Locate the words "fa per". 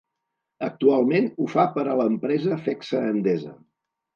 1.57-1.85